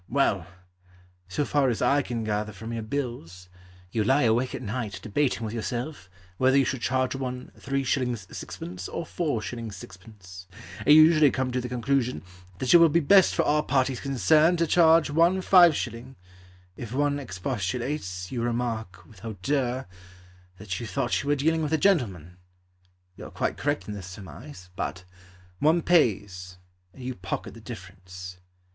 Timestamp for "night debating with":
4.63-5.53